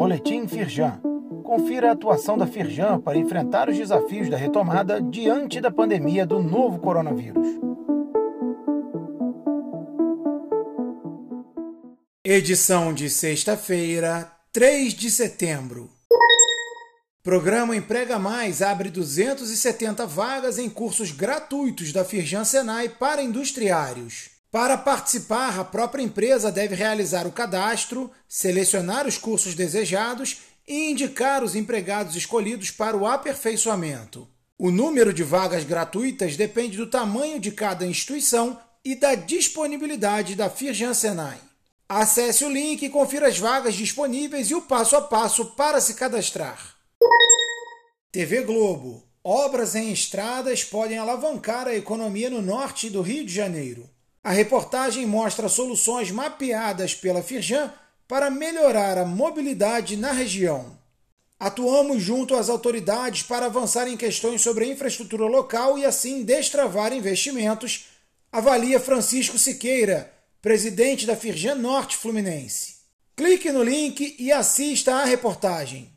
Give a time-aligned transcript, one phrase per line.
[0.00, 0.98] Boletim Firjan.
[1.44, 6.42] Confira a atuação da Firjan para enfrentar os desafios da retomada diante da pandemia do
[6.42, 7.46] novo coronavírus.
[12.24, 15.90] Edição de sexta-feira, 3 de setembro.
[17.22, 24.39] Programa Emprega Mais abre 270 vagas em cursos gratuitos da Firjan Senai para industriários.
[24.50, 31.44] Para participar, a própria empresa deve realizar o cadastro, selecionar os cursos desejados e indicar
[31.44, 34.28] os empregados escolhidos para o aperfeiçoamento.
[34.58, 40.50] O número de vagas gratuitas depende do tamanho de cada instituição e da disponibilidade da
[40.50, 41.38] Firjan Senai.
[41.88, 45.94] Acesse o link e confira as vagas disponíveis e o passo a passo para se
[45.94, 46.74] cadastrar.
[48.10, 49.04] TV Globo.
[49.22, 53.88] Obras em estradas podem alavancar a economia no norte do Rio de Janeiro.
[54.22, 57.72] A reportagem mostra soluções mapeadas pela Firjan
[58.06, 60.78] para melhorar a mobilidade na região.
[61.38, 66.92] Atuamos junto às autoridades para avançar em questões sobre a infraestrutura local e assim destravar
[66.92, 67.86] investimentos,
[68.30, 72.80] avalia Francisco Siqueira, presidente da Firjan Norte Fluminense.
[73.16, 75.90] Clique no link e assista à reportagem.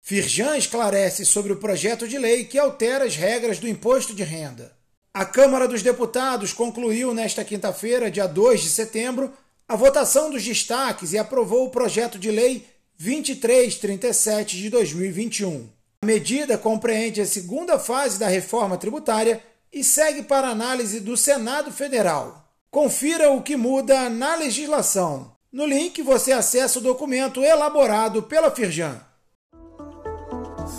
[0.00, 4.75] Firjan esclarece sobre o projeto de lei que altera as regras do imposto de renda.
[5.16, 9.32] A Câmara dos Deputados concluiu nesta quinta-feira, dia 2 de setembro,
[9.66, 12.66] a votação dos destaques e aprovou o projeto de lei
[12.98, 15.70] 2337 de 2021.
[16.02, 19.42] A medida compreende a segunda fase da reforma tributária
[19.72, 22.50] e segue para análise do Senado Federal.
[22.70, 25.32] Confira o que muda na legislação.
[25.50, 29.00] No link você acessa o documento elaborado pela Firjan.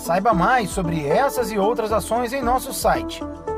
[0.06, 3.20] Saiba mais sobre essas e outras ações em nosso site